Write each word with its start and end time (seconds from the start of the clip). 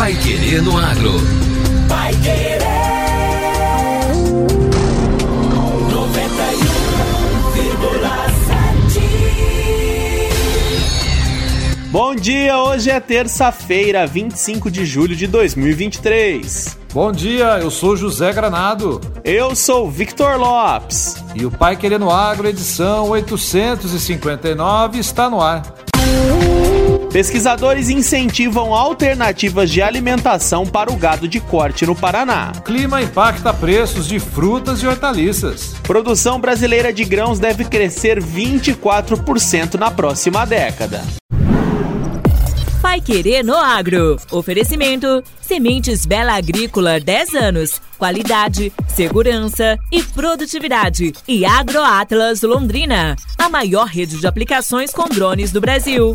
Pai 0.00 0.14
Querer 0.14 0.62
no 0.62 0.78
Agro. 0.78 1.12
Pai 1.86 2.14
Querer. 2.22 2.58
91,7. 11.84 11.90
Bom 11.90 12.14
dia, 12.14 12.56
hoje 12.56 12.88
é 12.88 12.98
terça-feira, 12.98 14.06
25 14.06 14.70
de 14.70 14.86
julho 14.86 15.14
de 15.14 15.26
2023. 15.26 16.78
Bom 16.94 17.12
dia, 17.12 17.58
eu 17.60 17.70
sou 17.70 17.94
José 17.94 18.32
Granado. 18.32 19.02
Eu 19.22 19.54
sou 19.54 19.90
Victor 19.90 20.38
Lopes. 20.38 21.22
E 21.34 21.44
o 21.44 21.50
Pai 21.50 21.76
Querendo 21.76 22.08
Agro, 22.08 22.48
edição 22.48 23.10
859, 23.10 24.98
está 24.98 25.28
no 25.28 25.42
ar. 25.42 25.60
Pesquisadores 27.12 27.90
incentivam 27.90 28.72
alternativas 28.72 29.68
de 29.68 29.82
alimentação 29.82 30.64
para 30.64 30.92
o 30.92 30.96
gado 30.96 31.26
de 31.26 31.40
corte 31.40 31.84
no 31.84 31.96
Paraná. 31.96 32.52
Clima 32.64 33.02
impacta 33.02 33.52
preços 33.52 34.06
de 34.06 34.20
frutas 34.20 34.80
e 34.80 34.86
hortaliças. 34.86 35.74
Produção 35.82 36.40
brasileira 36.40 36.92
de 36.92 37.04
grãos 37.04 37.40
deve 37.40 37.64
crescer 37.64 38.22
24% 38.22 39.74
na 39.74 39.90
próxima 39.90 40.46
década. 40.46 41.02
Pai 42.80 43.00
Querer 43.00 43.42
no 43.42 43.56
Agro. 43.56 44.16
Oferecimento: 44.30 45.20
Sementes 45.40 46.06
Bela 46.06 46.34
Agrícola 46.34 47.00
10 47.00 47.34
anos. 47.34 47.80
Qualidade, 47.98 48.72
segurança 48.86 49.76
e 49.90 50.00
produtividade. 50.00 51.12
E 51.26 51.44
AgroAtlas 51.44 52.42
Londrina, 52.42 53.16
a 53.36 53.48
maior 53.48 53.86
rede 53.88 54.18
de 54.18 54.26
aplicações 54.28 54.92
com 54.92 55.08
drones 55.08 55.50
do 55.50 55.60
Brasil. 55.60 56.14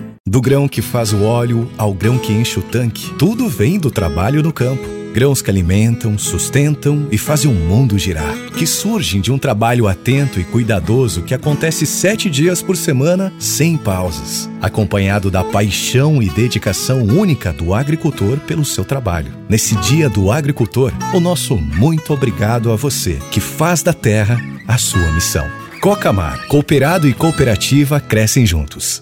Do 0.27 0.39
grão 0.39 0.67
que 0.67 0.83
faz 0.83 1.11
o 1.13 1.23
óleo 1.23 1.67
ao 1.79 1.95
grão 1.95 2.19
que 2.19 2.31
enche 2.31 2.59
o 2.59 2.61
tanque, 2.61 3.11
tudo 3.15 3.49
vem 3.49 3.79
do 3.79 3.89
trabalho 3.89 4.43
no 4.43 4.53
campo. 4.53 4.87
Grãos 5.11 5.41
que 5.41 5.49
alimentam, 5.49 6.15
sustentam 6.15 7.07
e 7.11 7.17
fazem 7.17 7.51
o 7.51 7.53
mundo 7.53 7.97
girar. 7.97 8.33
Que 8.55 8.67
surgem 8.67 9.19
de 9.19 9.31
um 9.31 9.39
trabalho 9.39 9.87
atento 9.87 10.39
e 10.39 10.43
cuidadoso 10.43 11.23
que 11.23 11.33
acontece 11.33 11.87
sete 11.87 12.29
dias 12.29 12.61
por 12.61 12.77
semana, 12.77 13.33
sem 13.39 13.75
pausas. 13.75 14.47
Acompanhado 14.61 15.31
da 15.31 15.43
paixão 15.43 16.21
e 16.21 16.29
dedicação 16.29 17.03
única 17.03 17.51
do 17.51 17.73
agricultor 17.73 18.37
pelo 18.41 18.63
seu 18.63 18.85
trabalho. 18.85 19.33
Nesse 19.49 19.75
Dia 19.77 20.07
do 20.07 20.31
Agricultor, 20.31 20.93
o 21.15 21.19
nosso 21.19 21.57
muito 21.57 22.13
obrigado 22.13 22.71
a 22.71 22.75
você, 22.75 23.17
que 23.31 23.39
faz 23.39 23.81
da 23.81 23.91
terra 23.91 24.39
a 24.67 24.77
sua 24.77 25.11
missão. 25.13 25.49
Cocamar, 25.81 26.47
cooperado 26.47 27.07
e 27.07 27.13
cooperativa 27.13 27.99
crescem 27.99 28.45
juntos. 28.45 29.01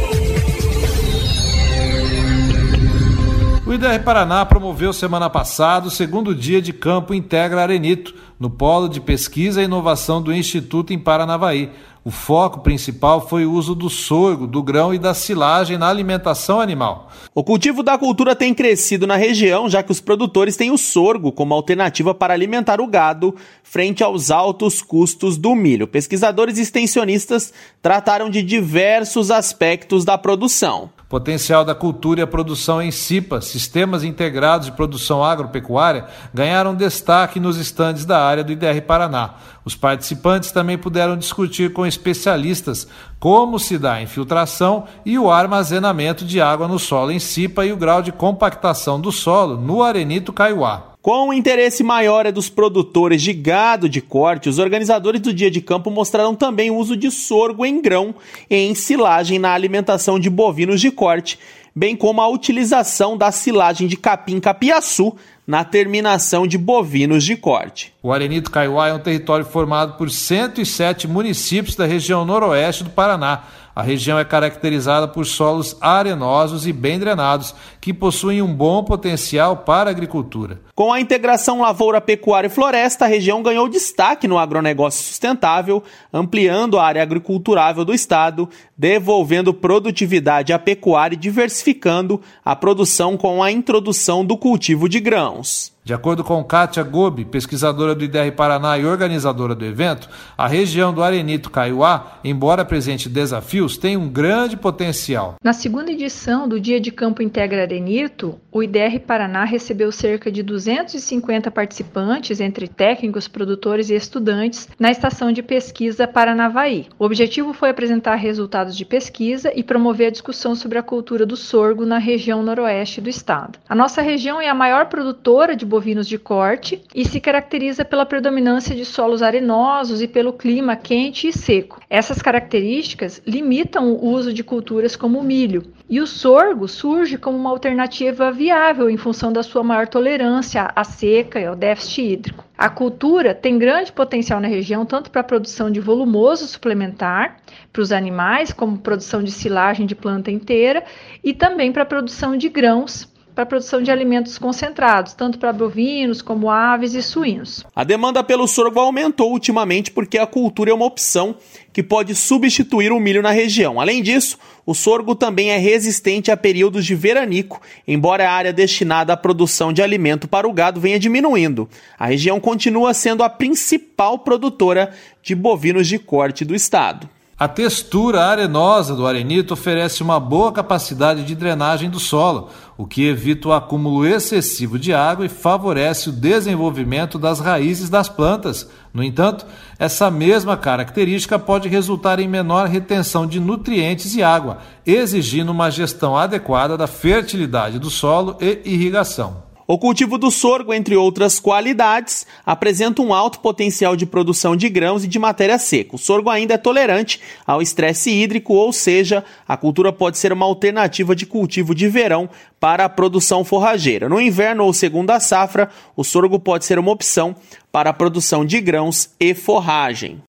O 3.71 3.73
IDR 3.73 4.03
Paraná 4.03 4.45
promoveu 4.45 4.91
semana 4.91 5.29
passada 5.29 5.87
o 5.87 5.89
segundo 5.89 6.35
dia 6.35 6.61
de 6.61 6.73
campo 6.73 7.13
Integra 7.13 7.61
Arenito, 7.61 8.13
no 8.37 8.49
Polo 8.49 8.89
de 8.89 8.99
Pesquisa 8.99 9.61
e 9.61 9.63
Inovação 9.63 10.21
do 10.21 10.33
Instituto 10.33 10.91
em 10.91 10.99
Paranavaí. 10.99 11.69
O 12.03 12.11
foco 12.11 12.59
principal 12.59 13.25
foi 13.29 13.45
o 13.45 13.53
uso 13.53 13.73
do 13.73 13.89
sorgo, 13.89 14.45
do 14.45 14.61
grão 14.61 14.93
e 14.93 14.99
da 14.99 15.13
silagem 15.13 15.77
na 15.77 15.87
alimentação 15.87 16.59
animal. 16.59 17.09
O 17.33 17.45
cultivo 17.45 17.81
da 17.81 17.97
cultura 17.97 18.35
tem 18.35 18.53
crescido 18.53 19.07
na 19.07 19.15
região, 19.15 19.69
já 19.69 19.81
que 19.81 19.93
os 19.93 20.01
produtores 20.01 20.57
têm 20.57 20.69
o 20.69 20.77
sorgo 20.77 21.31
como 21.31 21.53
alternativa 21.53 22.13
para 22.13 22.33
alimentar 22.33 22.81
o 22.81 22.87
gado 22.87 23.33
frente 23.63 24.03
aos 24.03 24.29
altos 24.31 24.81
custos 24.81 25.37
do 25.37 25.55
milho. 25.55 25.87
Pesquisadores 25.87 26.57
e 26.57 26.61
extensionistas 26.61 27.53
trataram 27.81 28.29
de 28.29 28.43
diversos 28.43 29.31
aspectos 29.31 30.03
da 30.03 30.17
produção. 30.17 30.89
Potencial 31.11 31.65
da 31.65 31.75
cultura 31.75 32.21
e 32.21 32.23
a 32.23 32.27
produção 32.27 32.81
em 32.81 32.89
CIPA, 32.89 33.41
Sistemas 33.41 34.01
Integrados 34.01 34.67
de 34.67 34.71
Produção 34.71 35.21
Agropecuária, 35.21 36.05
ganharam 36.33 36.73
destaque 36.73 37.37
nos 37.37 37.57
estandes 37.57 38.05
da 38.05 38.25
área 38.25 38.45
do 38.45 38.53
IDR 38.53 38.81
Paraná. 38.87 39.31
Os 39.65 39.75
participantes 39.75 40.53
também 40.53 40.77
puderam 40.77 41.17
discutir 41.17 41.73
com 41.73 41.85
especialistas 41.85 42.87
como 43.19 43.59
se 43.59 43.77
dá 43.77 43.95
a 43.95 44.01
infiltração 44.01 44.85
e 45.05 45.19
o 45.19 45.29
armazenamento 45.29 46.23
de 46.23 46.39
água 46.39 46.65
no 46.65 46.79
solo 46.79 47.11
em 47.11 47.19
CIPA 47.19 47.65
e 47.65 47.73
o 47.73 47.77
grau 47.77 48.01
de 48.01 48.13
compactação 48.13 48.97
do 48.97 49.11
solo 49.11 49.57
no 49.57 49.83
Arenito 49.83 50.31
Caiuá. 50.31 50.90
Com 51.01 51.29
o 51.29 51.33
interesse 51.33 51.81
maior 51.81 52.27
é 52.27 52.31
dos 52.31 52.47
produtores 52.47 53.23
de 53.23 53.33
gado 53.33 53.89
de 53.89 54.01
corte, 54.01 54.47
os 54.47 54.59
organizadores 54.59 55.19
do 55.19 55.33
dia 55.33 55.49
de 55.49 55.59
campo 55.59 55.89
mostraram 55.89 56.35
também 56.35 56.69
o 56.69 56.75
uso 56.75 56.95
de 56.95 57.09
sorgo 57.09 57.65
em 57.65 57.81
grão 57.81 58.13
e 58.47 58.55
em 58.55 58.75
silagem 58.75 59.39
na 59.39 59.51
alimentação 59.51 60.19
de 60.19 60.29
bovinos 60.29 60.79
de 60.79 60.91
corte, 60.91 61.39
bem 61.75 61.95
como 61.95 62.21
a 62.21 62.27
utilização 62.27 63.17
da 63.17 63.31
silagem 63.31 63.87
de 63.87 63.97
capim-capiaçu 63.97 65.15
na 65.47 65.63
terminação 65.63 66.45
de 66.45 66.55
bovinos 66.55 67.23
de 67.23 67.35
corte. 67.35 67.91
O 68.03 68.13
Arenito 68.13 68.51
Caiuá 68.51 68.89
é 68.89 68.93
um 68.93 68.99
território 68.99 69.43
formado 69.43 69.97
por 69.97 70.11
107 70.11 71.07
municípios 71.07 71.75
da 71.75 71.87
região 71.87 72.23
noroeste 72.23 72.83
do 72.83 72.91
Paraná. 72.91 73.43
A 73.73 73.81
região 73.81 74.19
é 74.19 74.25
caracterizada 74.25 75.07
por 75.07 75.25
solos 75.25 75.77
arenosos 75.79 76.67
e 76.67 76.73
bem 76.73 76.99
drenados, 76.99 77.55
que 77.79 77.93
possuem 77.93 78.41
um 78.41 78.53
bom 78.53 78.83
potencial 78.83 79.57
para 79.57 79.89
a 79.89 79.91
agricultura. 79.91 80.59
Com 80.75 80.91
a 80.91 80.99
integração 80.99 81.61
lavoura, 81.61 82.01
pecuária 82.01 82.47
e 82.47 82.49
floresta, 82.49 83.05
a 83.05 83.07
região 83.07 83.41
ganhou 83.41 83.69
destaque 83.69 84.27
no 84.27 84.37
agronegócio 84.37 85.03
sustentável, 85.03 85.83
ampliando 86.11 86.77
a 86.77 86.85
área 86.85 87.01
agriculturável 87.01 87.85
do 87.85 87.93
estado, 87.93 88.49
devolvendo 88.77 89.53
produtividade 89.53 90.51
à 90.51 90.59
pecuária 90.59 91.15
e 91.15 91.19
diversificando 91.19 92.21
a 92.43 92.55
produção 92.55 93.15
com 93.15 93.41
a 93.41 93.51
introdução 93.51 94.25
do 94.25 94.37
cultivo 94.37 94.89
de 94.89 94.99
grãos. 94.99 95.71
De 95.83 95.95
acordo 95.95 96.23
com 96.23 96.43
Kátia 96.43 96.83
Gobi, 96.83 97.25
pesquisadora 97.25 97.95
do 97.95 98.03
IDR 98.03 98.31
Paraná 98.35 98.77
e 98.77 98.85
organizadora 98.85 99.55
do 99.55 99.65
evento, 99.65 100.07
a 100.37 100.47
região 100.47 100.93
do 100.93 101.01
Arenito 101.01 101.49
Caiuá, 101.49 102.19
embora 102.23 102.61
apresente 102.61 103.09
desafios, 103.09 103.77
tem 103.79 103.97
um 103.97 104.07
grande 104.07 104.55
potencial. 104.55 105.37
Na 105.43 105.53
segunda 105.53 105.91
edição 105.91 106.47
do 106.47 106.59
Dia 106.59 106.79
de 106.79 106.91
Campo 106.91 107.23
Integra 107.23 107.63
Arenito, 107.63 108.39
o 108.51 108.61
IDR 108.61 108.99
Paraná 108.99 109.43
recebeu 109.43 109.91
cerca 109.91 110.31
de 110.31 110.43
250 110.43 111.49
participantes, 111.49 112.39
entre 112.39 112.67
técnicos, 112.67 113.27
produtores 113.27 113.89
e 113.89 113.95
estudantes, 113.95 114.69
na 114.79 114.91
estação 114.91 115.31
de 115.31 115.41
pesquisa 115.41 116.07
Paranavaí. 116.07 116.85
O 116.99 117.05
objetivo 117.05 117.53
foi 117.53 117.71
apresentar 117.71 118.15
resultados 118.15 118.77
de 118.77 118.85
pesquisa 118.85 119.51
e 119.55 119.63
promover 119.63 120.07
a 120.07 120.11
discussão 120.11 120.53
sobre 120.53 120.77
a 120.77 120.83
cultura 120.83 121.25
do 121.25 121.35
sorgo 121.35 121.87
na 121.87 121.97
região 121.97 122.43
noroeste 122.43 123.01
do 123.01 123.09
estado. 123.09 123.57
A 123.67 123.73
nossa 123.73 124.03
região 124.03 124.39
é 124.39 124.47
a 124.47 124.53
maior 124.53 124.85
produtora 124.85 125.55
de 125.55 125.70
bovinos 125.71 126.05
de 126.05 126.19
corte 126.19 126.83
e 126.93 127.05
se 127.05 127.21
caracteriza 127.21 127.85
pela 127.85 128.05
predominância 128.05 128.75
de 128.75 128.83
solos 128.83 129.23
arenosos 129.23 130.01
e 130.01 130.07
pelo 130.07 130.33
clima 130.33 130.75
quente 130.75 131.29
e 131.29 131.33
seco. 131.33 131.79
Essas 131.89 132.21
características 132.21 133.21
limitam 133.25 133.93
o 133.93 134.05
uso 134.05 134.33
de 134.33 134.43
culturas 134.43 134.97
como 134.97 135.17
o 135.17 135.23
milho, 135.23 135.63
e 135.89 136.01
o 136.01 136.07
sorgo 136.07 136.67
surge 136.67 137.17
como 137.17 137.37
uma 137.37 137.49
alternativa 137.49 138.31
viável 138.31 138.89
em 138.89 138.97
função 138.97 139.31
da 139.31 139.43
sua 139.43 139.63
maior 139.63 139.87
tolerância 139.87 140.69
à 140.75 140.83
seca 140.83 141.39
e 141.39 141.45
ao 141.45 141.55
déficit 141.55 142.01
hídrico. 142.01 142.45
A 142.57 142.69
cultura 142.69 143.33
tem 143.33 143.57
grande 143.57 143.91
potencial 143.91 144.39
na 144.39 144.47
região, 144.47 144.85
tanto 144.85 145.09
para 145.09 145.21
a 145.21 145.23
produção 145.23 145.71
de 145.71 145.79
volumoso 145.79 146.45
suplementar 146.45 147.37
para 147.73 147.81
os 147.81 147.91
animais, 147.91 148.53
como 148.53 148.77
produção 148.77 149.23
de 149.23 149.31
silagem 149.31 149.85
de 149.85 149.95
planta 149.95 150.29
inteira, 150.29 150.83
e 151.23 151.33
também 151.33 151.71
para 151.71 151.83
a 151.83 151.85
produção 151.85 152.37
de 152.37 152.49
grãos 152.49 153.10
para 153.33 153.43
a 153.43 153.47
produção 153.47 153.81
de 153.81 153.89
alimentos 153.89 154.37
concentrados, 154.37 155.13
tanto 155.13 155.39
para 155.39 155.53
bovinos 155.53 156.21
como 156.21 156.49
aves 156.49 156.93
e 156.93 157.01
suínos. 157.01 157.63
A 157.75 157.83
demanda 157.83 158.23
pelo 158.23 158.47
sorgo 158.47 158.79
aumentou 158.79 159.31
ultimamente 159.31 159.91
porque 159.91 160.17
a 160.17 160.27
cultura 160.27 160.71
é 160.71 160.73
uma 160.73 160.85
opção 160.85 161.35
que 161.71 161.81
pode 161.81 162.13
substituir 162.13 162.91
o 162.91 162.99
milho 162.99 163.21
na 163.21 163.31
região. 163.31 163.79
Além 163.79 164.03
disso, 164.03 164.37
o 164.65 164.73
sorgo 164.73 165.15
também 165.15 165.51
é 165.51 165.57
resistente 165.57 166.29
a 166.29 166.37
períodos 166.37 166.85
de 166.85 166.93
veranico, 166.93 167.61
embora 167.87 168.29
a 168.29 168.33
área 168.33 168.53
destinada 168.53 169.13
à 169.13 169.17
produção 169.17 169.71
de 169.71 169.81
alimento 169.81 170.27
para 170.27 170.47
o 170.47 170.53
gado 170.53 170.79
venha 170.81 170.99
diminuindo. 170.99 171.69
A 171.97 172.07
região 172.07 172.39
continua 172.39 172.93
sendo 172.93 173.23
a 173.23 173.29
principal 173.29 174.19
produtora 174.19 174.91
de 175.23 175.33
bovinos 175.33 175.87
de 175.87 175.97
corte 175.97 176.43
do 176.43 176.53
estado. 176.53 177.09
A 177.41 177.47
textura 177.47 178.23
arenosa 178.23 178.95
do 178.95 179.07
arenito 179.07 179.55
oferece 179.55 180.03
uma 180.03 180.19
boa 180.19 180.51
capacidade 180.51 181.23
de 181.23 181.33
drenagem 181.33 181.89
do 181.89 181.99
solo, 181.99 182.49
o 182.77 182.85
que 182.85 183.07
evita 183.07 183.47
o 183.47 183.51
acúmulo 183.51 184.05
excessivo 184.05 184.77
de 184.77 184.93
água 184.93 185.25
e 185.25 185.27
favorece 185.27 186.09
o 186.09 186.11
desenvolvimento 186.11 187.17
das 187.17 187.39
raízes 187.39 187.89
das 187.89 188.07
plantas. 188.07 188.69
No 188.93 189.03
entanto, 189.03 189.43
essa 189.79 190.11
mesma 190.11 190.55
característica 190.55 191.39
pode 191.39 191.67
resultar 191.67 192.19
em 192.19 192.27
menor 192.27 192.67
retenção 192.67 193.25
de 193.25 193.39
nutrientes 193.39 194.13
e 194.13 194.21
água, 194.21 194.59
exigindo 194.85 195.51
uma 195.51 195.71
gestão 195.71 196.15
adequada 196.15 196.77
da 196.77 196.85
fertilidade 196.85 197.79
do 197.79 197.89
solo 197.89 198.37
e 198.39 198.61
irrigação. 198.65 199.49
O 199.71 199.77
cultivo 199.77 200.17
do 200.17 200.29
sorgo, 200.29 200.73
entre 200.73 200.97
outras 200.97 201.39
qualidades, 201.39 202.27
apresenta 202.45 203.01
um 203.01 203.13
alto 203.13 203.39
potencial 203.39 203.95
de 203.95 204.05
produção 204.05 204.53
de 204.53 204.67
grãos 204.67 205.05
e 205.05 205.07
de 205.07 205.17
matéria 205.17 205.57
seca. 205.57 205.95
O 205.95 205.97
sorgo 205.97 206.29
ainda 206.29 206.55
é 206.55 206.57
tolerante 206.57 207.21
ao 207.47 207.61
estresse 207.61 208.11
hídrico, 208.11 208.53
ou 208.53 208.73
seja, 208.73 209.23
a 209.47 209.55
cultura 209.55 209.93
pode 209.93 210.17
ser 210.17 210.33
uma 210.33 210.45
alternativa 210.45 211.15
de 211.15 211.25
cultivo 211.25 211.73
de 211.73 211.87
verão 211.87 212.29
para 212.59 212.83
a 212.83 212.89
produção 212.89 213.45
forrageira. 213.45 214.09
No 214.09 214.19
inverno 214.19 214.65
ou 214.65 214.73
segunda 214.73 215.21
safra, 215.21 215.69
o 215.95 216.03
sorgo 216.03 216.37
pode 216.37 216.65
ser 216.65 216.77
uma 216.77 216.91
opção 216.91 217.33
para 217.71 217.91
a 217.91 217.93
produção 217.93 218.43
de 218.43 218.59
grãos 218.59 219.11
e 219.21 219.33
forragem. 219.33 220.21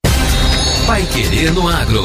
Vai 0.86 1.04
querer 1.06 1.52
no 1.52 1.66
agro. 1.66 2.04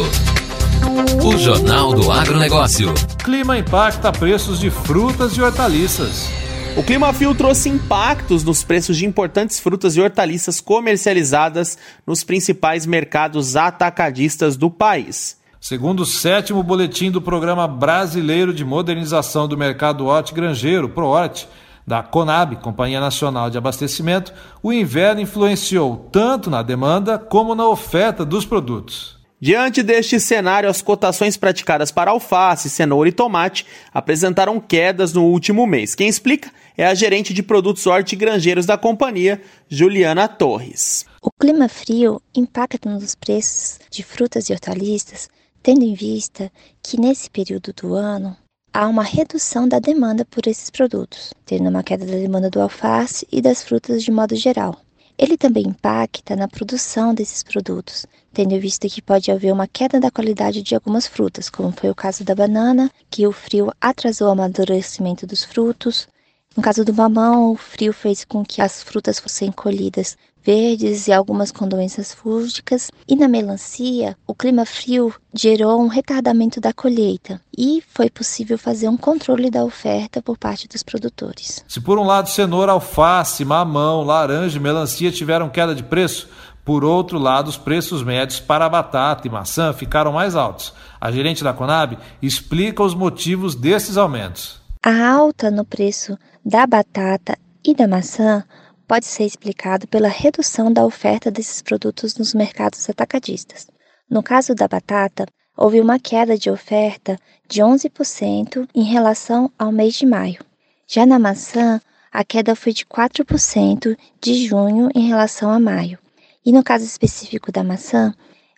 O 1.23 1.37
Jornal 1.37 1.93
do 1.93 2.11
Agronegócio. 2.11 2.95
Clima 3.23 3.59
impacta 3.59 4.11
preços 4.11 4.59
de 4.59 4.71
frutas 4.71 5.33
e 5.33 5.41
hortaliças. 5.43 6.46
O 6.77 6.83
Clima 6.83 7.11
Fio 7.11 7.33
trouxe 7.33 7.69
impactos 7.69 8.43
nos 8.43 8.63
preços 8.63 8.95
de 8.97 9.03
importantes 9.03 9.59
frutas 9.59 9.97
e 9.97 9.99
hortaliças 10.01 10.61
comercializadas 10.61 11.75
nos 12.05 12.23
principais 12.23 12.85
mercados 12.85 13.55
atacadistas 13.55 14.55
do 14.55 14.69
país. 14.69 15.41
Segundo 15.59 16.01
o 16.01 16.05
sétimo 16.05 16.61
boletim 16.61 17.09
do 17.09 17.19
Programa 17.19 17.67
Brasileiro 17.67 18.53
de 18.53 18.63
Modernização 18.63 19.47
do 19.47 19.57
Mercado 19.57 20.05
Hortigranjeiro, 20.05 20.87
ProHort, 20.87 21.49
da 21.85 22.03
Conab, 22.03 22.57
Companhia 22.57 22.99
Nacional 22.99 23.49
de 23.49 23.57
Abastecimento, 23.57 24.31
o 24.61 24.71
inverno 24.71 25.21
influenciou 25.21 26.07
tanto 26.11 26.47
na 26.47 26.61
demanda 26.61 27.17
como 27.17 27.55
na 27.55 27.67
oferta 27.67 28.23
dos 28.23 28.45
produtos. 28.45 29.17
Diante 29.39 29.83
deste 29.83 30.19
cenário, 30.19 30.67
as 30.67 30.81
cotações 30.81 31.37
praticadas 31.37 31.91
para 31.91 32.09
alface, 32.09 32.71
cenoura 32.71 33.07
e 33.07 33.11
tomate 33.11 33.67
apresentaram 33.93 34.59
quedas 34.59 35.13
no 35.13 35.25
último 35.25 35.67
mês. 35.67 35.93
Quem 35.93 36.07
explica 36.07 36.49
é 36.77 36.85
a 36.85 36.93
gerente 36.93 37.33
de 37.33 37.41
produtos 37.41 37.87
hortigranjeiros 37.87 38.67
da 38.67 38.77
companhia, 38.77 39.41
Juliana 39.67 40.27
Torres. 40.27 41.05
O 41.21 41.31
clima 41.31 41.67
frio 41.67 42.21
impacta 42.35 42.87
nos 42.89 43.15
preços 43.15 43.79
de 43.89 44.03
frutas 44.03 44.47
e 44.47 44.53
hortaliças, 44.53 45.27
tendo 45.63 45.83
em 45.83 45.95
vista 45.95 46.51
que 46.83 47.01
nesse 47.01 47.29
período 47.31 47.73
do 47.73 47.95
ano 47.95 48.37
há 48.71 48.87
uma 48.87 49.03
redução 49.03 49.67
da 49.67 49.79
demanda 49.79 50.23
por 50.23 50.45
esses 50.45 50.69
produtos, 50.69 51.33
tendo 51.45 51.67
uma 51.67 51.81
queda 51.81 52.05
da 52.05 52.13
demanda 52.13 52.49
do 52.49 52.61
alface 52.61 53.27
e 53.31 53.41
das 53.41 53.63
frutas 53.63 54.03
de 54.03 54.11
modo 54.11 54.35
geral. 54.35 54.79
Ele 55.17 55.35
também 55.35 55.63
impacta 55.63 56.35
na 56.35 56.47
produção 56.47 57.11
desses 57.11 57.41
produtos, 57.41 58.05
tendo 58.31 58.59
visto 58.59 58.87
que 58.87 59.01
pode 59.01 59.31
haver 59.31 59.51
uma 59.51 59.67
queda 59.67 59.99
da 59.99 60.11
qualidade 60.11 60.61
de 60.61 60.75
algumas 60.75 61.07
frutas, 61.07 61.49
como 61.49 61.71
foi 61.71 61.89
o 61.89 61.95
caso 61.95 62.23
da 62.23 62.35
banana, 62.35 62.91
que 63.09 63.25
o 63.25 63.31
frio 63.31 63.71
atrasou 63.81 64.27
o 64.27 64.31
amadurecimento 64.31 65.25
dos 65.25 65.43
frutos. 65.43 66.07
No 66.57 66.63
caso 66.63 66.83
do 66.83 66.91
mamão, 66.91 67.51
o 67.51 67.55
frio 67.55 67.93
fez 67.93 68.25
com 68.25 68.43
que 68.43 68.63
as 68.63 68.81
frutas 68.81 69.19
fossem 69.19 69.51
colhidas 69.51 70.17
verdes 70.43 71.07
e 71.07 71.13
algumas 71.13 71.51
com 71.51 71.67
doenças 71.67 72.15
fúngicas. 72.15 72.89
E 73.07 73.15
na 73.15 73.27
melancia, 73.27 74.17
o 74.25 74.33
clima 74.33 74.65
frio 74.65 75.13
gerou 75.31 75.79
um 75.79 75.87
retardamento 75.87 76.59
da 76.59 76.73
colheita 76.73 77.39
e 77.55 77.83
foi 77.93 78.09
possível 78.09 78.57
fazer 78.57 78.89
um 78.89 78.97
controle 78.97 79.51
da 79.51 79.63
oferta 79.63 80.19
por 80.19 80.35
parte 80.35 80.67
dos 80.67 80.81
produtores. 80.81 81.63
Se 81.67 81.79
por 81.79 81.99
um 81.99 82.03
lado 82.03 82.27
cenoura, 82.27 82.71
alface, 82.71 83.45
mamão, 83.45 84.03
laranja 84.03 84.57
e 84.57 84.61
melancia 84.61 85.11
tiveram 85.11 85.49
queda 85.49 85.75
de 85.75 85.83
preço, 85.83 86.27
por 86.65 86.83
outro 86.83 87.19
lado, 87.19 87.49
os 87.49 87.57
preços 87.57 88.01
médios 88.01 88.39
para 88.39 88.67
batata 88.67 89.27
e 89.27 89.29
maçã 89.29 89.73
ficaram 89.73 90.11
mais 90.11 90.35
altos. 90.35 90.73
A 90.99 91.11
gerente 91.11 91.43
da 91.43 91.53
Conab 91.53 91.99
explica 92.19 92.81
os 92.81 92.95
motivos 92.95 93.53
desses 93.53 93.95
aumentos. 93.95 94.65
A 94.89 95.05
alta 95.05 95.51
no 95.51 95.65
preço 95.65 96.17
da 96.45 96.65
batata 96.65 97.37
e 97.61 97.75
da 97.75 97.85
maçã 97.85 98.45
pode 98.87 99.05
ser 99.05 99.25
explicado 99.25 99.85
pela 99.85 100.07
redução 100.07 100.71
da 100.71 100.85
oferta 100.85 101.29
desses 101.29 101.61
produtos 101.61 102.15
nos 102.15 102.33
mercados 102.33 102.89
atacadistas. 102.89 103.67
No 104.09 104.23
caso 104.23 104.55
da 104.55 104.65
batata, 104.65 105.25
houve 105.57 105.81
uma 105.81 105.99
queda 105.99 106.37
de 106.37 106.49
oferta 106.49 107.19
de 107.49 107.61
11% 107.61 108.65
em 108.73 108.83
relação 108.83 109.51
ao 109.59 109.73
mês 109.73 109.95
de 109.95 110.05
maio. 110.05 110.39
Já 110.87 111.05
na 111.05 111.19
maçã, 111.19 111.81
a 112.09 112.23
queda 112.23 112.55
foi 112.55 112.71
de 112.71 112.85
4% 112.85 113.97
de 114.21 114.47
junho 114.47 114.89
em 114.95 115.09
relação 115.09 115.51
a 115.51 115.59
maio. 115.59 115.99
E 116.45 116.53
no 116.53 116.63
caso 116.63 116.85
específico 116.85 117.51
da 117.51 117.61
maçã, 117.61 118.13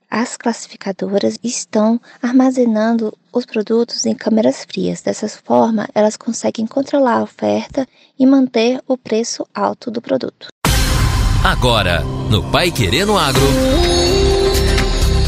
as 0.08 0.38
classificadoras 0.38 1.40
estão 1.44 2.00
armazenando 2.22 3.18
os 3.32 3.46
produtos 3.46 4.06
em 4.06 4.16
câmeras 4.16 4.66
frias. 4.66 5.02
Dessa 5.02 5.28
forma, 5.28 5.88
elas 5.94 6.18
conseguem 6.18 6.66
controlar 6.66 7.18
a 7.18 7.24
oferta 7.24 7.88
e 8.18 8.26
manter 8.26 8.82
o 8.88 8.98
preço 8.98 9.46
alto 9.54 9.92
do 9.92 10.02
produto. 10.02 10.48
Agora, 11.44 12.02
no 12.30 12.44
Pai 12.52 12.72
Querendo 12.72 13.18
Agro. 13.18 13.99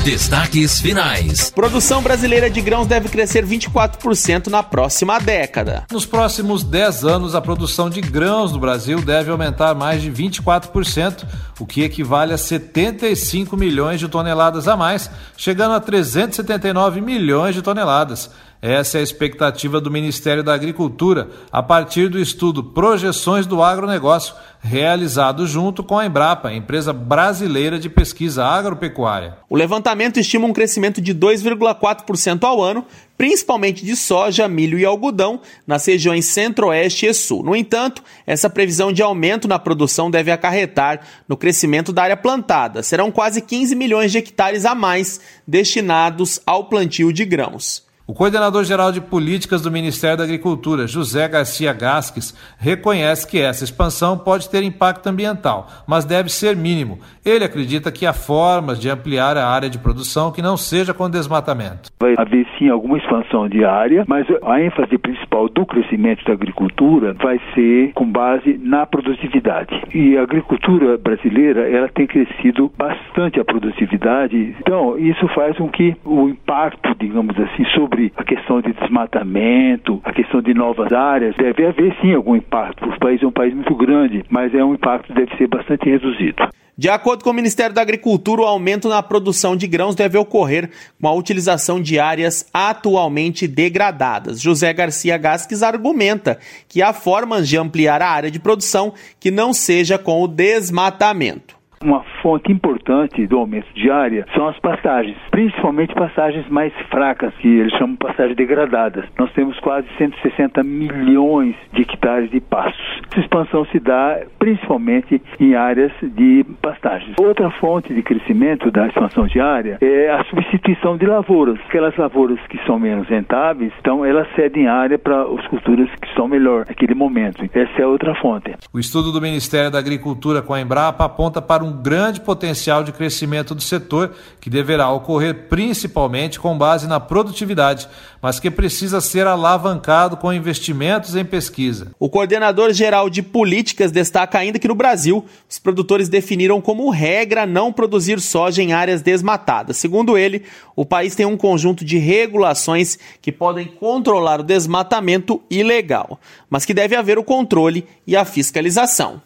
Destaques 0.04 0.82
finais. 0.82 1.52
Produção 1.52 2.02
brasileira 2.02 2.50
de 2.50 2.60
grãos 2.60 2.88
deve 2.88 3.08
crescer 3.08 3.46
24% 3.46 4.48
na 4.48 4.64
próxima 4.64 5.20
década. 5.20 5.86
Nos 5.92 6.08
próximos 6.08 6.64
10 6.64 7.06
anos, 7.06 7.36
a 7.36 7.42
produção 7.42 7.88
de 7.88 8.02
grãos 8.02 8.52
no 8.52 8.58
Brasil 8.58 9.00
deve 9.00 9.30
aumentar 9.30 9.76
mais 9.76 10.02
de 10.02 10.12
24%, 10.12 11.24
o 11.60 11.68
que 11.68 11.84
equivale 11.84 12.34
a 12.34 12.38
75 12.38 13.56
milhões 13.56 14.00
de 14.00 14.08
toneladas 14.08 14.68
a 14.68 14.76
mais, 14.76 15.08
chegando 15.38 15.76
a 15.76 15.80
379 15.80 17.00
milhões 17.00 17.54
de 17.54 17.62
toneladas. 17.62 18.32
Essa 18.62 19.00
é 19.00 19.02
a 19.02 19.04
expectativa 19.04 19.82
do 19.82 19.90
Ministério 19.90 20.44
da 20.44 20.54
Agricultura 20.54 21.32
a 21.52 21.64
partir 21.64 22.10
do 22.10 22.20
estudo 22.20 22.64
Projeções 22.64 23.48
do 23.48 23.64
Agronegócio, 23.64 24.36
realizado 24.60 25.48
junto 25.48 25.84
com 25.84 25.98
a 25.98 26.06
Embrapa, 26.06 26.54
empresa 26.54 26.94
brasileira 26.94 27.80
de 27.80 27.90
pesquisa 27.90 28.46
agropecuária. 28.46 29.40
O 29.50 29.56
levantamento 29.56 30.20
estima 30.20 30.46
um 30.46 30.54
crescimento 30.54 31.02
de 31.02 31.12
2,4% 31.16 32.44
ao 32.44 32.62
ano, 32.62 32.86
principalmente 33.18 33.84
de 33.84 33.96
soja, 33.96 34.48
milho 34.48 34.78
e 34.78 34.86
algodão, 34.86 35.42
nas 35.66 35.84
regiões 35.88 36.26
Centro-Oeste 36.26 37.08
e 37.08 37.14
Sul. 37.16 37.42
No 37.42 37.56
entanto, 37.56 38.04
essa 38.28 38.48
previsão 38.48 38.94
de 38.94 39.02
aumento 39.02 39.48
na 39.48 39.58
produção 39.58 40.12
deve 40.12 40.30
acarretar 40.30 41.02
no 41.28 41.36
crescimento 41.36 41.92
da 41.92 42.04
área 42.04 42.18
plantada. 42.18 42.84
Serão 42.84 43.10
quase 43.12 43.42
15 43.42 43.74
milhões 43.74 44.12
de 44.12 44.20
hectares 44.20 44.66
a 44.66 44.76
mais 44.76 45.20
destinados 45.48 46.40
ao 46.46 46.66
plantio 46.66 47.12
de 47.12 47.26
grãos. 47.26 47.90
O 48.12 48.14
coordenador-geral 48.14 48.92
de 48.92 49.00
políticas 49.00 49.62
do 49.62 49.72
Ministério 49.72 50.18
da 50.18 50.26
Agricultura, 50.26 50.86
José 50.86 51.26
Garcia 51.30 51.72
Gasques, 51.72 52.36
reconhece 52.58 53.26
que 53.26 53.40
essa 53.40 53.64
expansão 53.64 54.18
pode 54.18 54.50
ter 54.50 54.64
impacto 54.64 55.08
ambiental, 55.08 55.70
mas 55.88 56.04
deve 56.04 56.28
ser 56.28 56.54
mínimo. 56.54 57.00
Ele 57.24 57.46
acredita 57.46 57.90
que 57.90 58.06
há 58.06 58.12
formas 58.12 58.82
de 58.82 58.90
ampliar 58.90 59.38
a 59.38 59.48
área 59.48 59.70
de 59.70 59.80
produção 59.80 60.30
que 60.30 60.42
não 60.42 60.58
seja 60.58 60.94
com 60.94 61.10
desmatamento. 61.10 61.90
Vai 62.02 62.14
haver 62.18 62.46
sim 62.62 62.70
alguma 62.70 62.98
expansão 62.98 63.50
de 63.50 63.66
área, 63.66 64.06
mas 64.08 64.28
a 64.44 64.62
ênfase 64.62 64.96
principal 65.00 65.50
do 65.50 65.66
crescimento 65.66 66.24
da 66.24 66.34
agricultura 66.34 67.14
vai 67.14 67.42
ser 67.56 67.92
com 67.94 68.06
base 68.06 68.60
na 68.62 68.86
produtividade. 68.86 69.82
E 69.94 70.16
a 70.16 70.22
agricultura 70.22 70.98
brasileira, 70.98 71.68
ela 71.68 71.90
tem 71.90 72.06
crescido 72.06 72.72
bastante 72.78 73.40
a 73.40 73.46
produtividade. 73.46 74.56
Então, 74.60 74.98
isso 75.00 75.28
faz 75.30 75.58
com 75.58 75.68
que 75.68 75.96
o 76.06 76.30
impacto, 76.30 76.96
digamos 77.00 77.38
assim, 77.40 77.66
sobre 77.74 78.14
a 78.16 78.24
questão 78.24 78.62
de 78.62 78.74
desmatamento, 78.74 80.00
a 80.04 80.14
questão 80.14 80.42
de 80.42 80.54
novas 80.54 80.92
áreas, 80.94 81.36
deve 81.36 81.66
haver 81.66 81.96
sim 82.02 82.14
algum 82.14 82.36
impacto. 82.36 82.88
O 82.88 83.00
país 83.00 83.24
é 83.24 83.26
um 83.26 83.32
país 83.32 83.54
muito 83.54 83.74
grande, 83.76 84.24
mas 84.30 84.54
é 84.54 84.64
um 84.64 84.76
impacto 84.76 85.08
que 85.08 85.14
deve 85.14 85.36
ser 85.38 85.48
bastante 85.48 85.90
reduzido. 85.90 86.48
De 86.82 86.90
acordo 86.90 87.24
com 87.24 87.30
o 87.30 87.34
Ministério 87.34 87.76
da 87.76 87.82
Agricultura, 87.84 88.42
o 88.42 88.48
aumento 88.48 88.90
na 88.90 89.04
produção 89.04 89.56
de 89.56 89.68
grãos 89.68 89.94
deve 89.94 90.18
ocorrer 90.18 90.72
com 91.00 91.08
a 91.08 91.14
utilização 91.14 91.80
de 91.80 92.00
áreas 92.00 92.44
atualmente 92.52 93.48
degradadas. 93.48 94.42
José 94.42 94.74
Garcia 94.74 95.16
Gasques 95.16 95.62
argumenta 95.62 96.40
que 96.68 96.82
há 96.82 96.92
formas 96.92 97.48
de 97.48 97.56
ampliar 97.56 98.02
a 98.02 98.10
área 98.10 98.32
de 98.32 98.40
produção 98.40 98.96
que 99.20 99.30
não 99.30 99.54
seja 99.54 100.00
com 100.00 100.24
o 100.24 100.28
desmatamento. 100.28 101.61
Uma 101.84 102.04
fonte 102.22 102.52
importante 102.52 103.26
do 103.26 103.38
aumento 103.38 103.68
de 103.74 103.90
área 103.90 104.26
são 104.36 104.48
as 104.48 104.60
passagens, 104.60 105.18
principalmente 105.32 105.94
passagens 105.96 106.48
mais 106.50 106.72
fracas, 106.90 107.34
que 107.36 107.48
eles 107.48 107.72
chamam 107.74 107.94
de 107.94 107.98
passagens 107.98 108.36
degradadas. 108.36 109.06
Nós 109.18 109.32
temos 109.34 109.60
quase 109.60 109.88
160 109.98 110.64
milhões 110.64 111.56
de 111.74 111.82
hectares 111.82 112.30
de 112.30 112.40
pastos. 112.40 113.02
Essa 113.12 113.22
expansão 113.22 113.66
se 113.66 113.80
dá 113.80 114.20
principalmente 114.38 115.22
em 115.40 115.56
áreas 115.56 115.92
de 116.02 116.46
pastagens. 116.62 117.16
Outra 117.20 117.50
fonte 117.52 117.94
de 117.94 118.04
crescimento 118.04 118.70
da 118.72 118.88
expansão 118.88 119.26
de 119.26 119.40
área 119.40 119.78
é 119.82 120.10
a 120.12 120.24
substituição 120.26 120.98
de 120.98 121.06
lavouras. 121.06 121.60
Aquelas 121.68 121.96
lavouras 121.98 122.40
que 122.48 122.58
são 122.66 122.80
menos 122.80 123.08
rentáveis, 123.08 123.74
então 123.80 124.06
elas 124.06 124.28
cedem 124.36 124.68
área 124.68 125.00
para 125.00 125.24
as 125.24 125.48
culturas 125.48 125.90
que 126.02 126.14
são 126.14 126.28
melhor 126.28 126.66
naquele 126.68 126.94
momento. 126.94 127.44
Essa 127.54 127.82
é 127.82 127.86
outra 127.86 128.14
fonte. 128.16 128.56
O 128.72 128.80
estudo 128.80 129.12
do 129.12 129.22
Ministério 129.22 129.72
da 129.72 129.80
Agricultura 129.80 130.42
com 130.42 130.54
a 130.54 130.62
Embrapa 130.62 131.06
aponta 131.06 131.42
para 131.42 131.64
um 131.64 131.71
um 131.72 131.82
grande 131.82 132.20
potencial 132.20 132.84
de 132.84 132.92
crescimento 132.92 133.56
do 133.56 133.62
setor, 133.62 134.14
que 134.40 134.50
deverá 134.50 134.90
ocorrer 134.90 135.48
principalmente 135.48 136.40
com 136.40 136.58
base 136.58 136.88
na 136.88 137.00
produtividade, 137.00 137.88
mas 138.22 138.40
que 138.40 138.52
precisa 138.52 139.00
ser 139.00 139.26
alavancado 139.26 140.18
com 140.18 140.34
investimentos 140.34 141.16
em 141.16 141.24
pesquisa. 141.24 141.88
O 141.98 142.10
coordenador 142.10 142.74
geral 142.74 143.10
de 143.10 143.24
políticas 143.24 143.92
destaca 143.92 144.38
ainda 144.38 144.60
que 144.60 144.68
no 144.68 144.76
Brasil, 144.76 145.26
os 145.50 145.58
produtores 145.58 146.10
definiram 146.10 146.62
como 146.62 146.90
regra 146.90 147.46
não 147.46 147.72
produzir 147.72 148.20
soja 148.20 148.62
em 148.62 148.74
áreas 148.74 149.02
desmatadas. 149.02 149.78
Segundo 149.78 150.18
ele, 150.18 150.44
o 150.76 150.86
país 150.86 151.16
tem 151.16 151.26
um 151.26 151.38
conjunto 151.38 151.86
de 151.86 151.98
regulações 151.98 153.00
que 153.22 153.32
podem 153.32 153.68
controlar 153.68 154.40
o 154.40 154.44
desmatamento 154.44 155.42
ilegal, 155.50 156.20
mas 156.50 156.66
que 156.66 156.74
deve 156.74 156.96
haver 156.96 157.18
o 157.18 157.24
controle 157.24 157.86
e 158.06 158.16
a 158.16 158.26
fiscalização. 158.26 159.22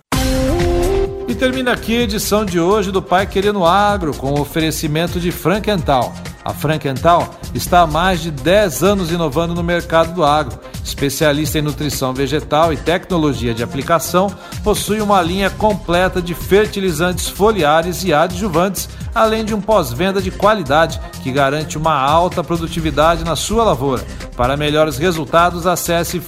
E 1.35 1.37
termina 1.37 1.73
aqui 1.73 1.97
a 1.97 2.03
edição 2.03 2.45
de 2.45 2.61
hoje 2.61 2.93
do 2.93 3.01
Pai 3.01 3.27
Querendo 3.27 3.65
Agro 3.65 4.13
com 4.13 4.31
o 4.31 4.39
oferecimento 4.39 5.19
de 5.19 5.33
Frankenthal. 5.33 6.15
A 6.45 6.53
Frankenthal 6.53 7.35
está 7.53 7.81
há 7.81 7.87
mais 7.87 8.21
de 8.21 8.31
10 8.31 8.83
anos 8.83 9.11
inovando 9.11 9.53
no 9.53 9.61
mercado 9.61 10.13
do 10.13 10.23
agro. 10.23 10.57
Especialista 10.81 11.59
em 11.59 11.61
nutrição 11.61 12.13
vegetal 12.13 12.71
e 12.71 12.77
tecnologia 12.77 13.53
de 13.53 13.61
aplicação, 13.61 14.33
possui 14.63 15.01
uma 15.01 15.21
linha 15.21 15.49
completa 15.49 16.21
de 16.21 16.33
fertilizantes 16.33 17.27
foliares 17.27 18.05
e 18.05 18.13
adjuvantes, 18.13 18.87
além 19.13 19.43
de 19.43 19.53
um 19.53 19.59
pós-venda 19.59 20.21
de 20.21 20.31
qualidade 20.31 21.01
que 21.21 21.33
garante 21.33 21.77
uma 21.77 21.99
alta 21.99 22.45
produtividade 22.45 23.25
na 23.25 23.35
sua 23.35 23.65
lavoura. 23.65 24.05
Para 24.37 24.55
melhores 24.55 24.97
resultados, 24.97 25.67
acesse 25.67 26.21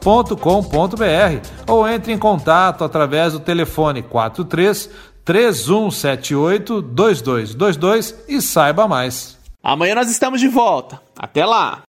frankenthal.com.br 0.00 1.46
ou 1.66 1.86
entre 1.88 2.12
em 2.12 2.18
contato 2.18 2.82
através 2.82 3.34
do 3.34 3.40
telefone 3.40 4.02
43 4.02 4.90
3178 5.24 6.82
2222 6.82 8.14
e 8.28 8.42
saiba 8.42 8.88
mais. 8.88 9.38
Amanhã 9.62 9.94
nós 9.94 10.10
estamos 10.10 10.40
de 10.40 10.48
volta. 10.48 10.98
Até 11.16 11.44
lá. 11.44 11.82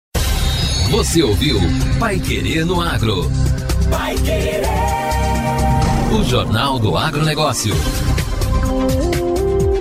Você 0.90 1.23
ouviu 1.23 1.59
Pai 1.99 2.19
Querer 2.19 2.67
no 2.67 2.79
Agro. 2.81 3.31
Pai 3.90 4.17
Querer. 4.17 4.62
O 6.12 6.25
Jornal 6.25 6.81
do 6.81 6.97
Agronegócio. 6.97 7.73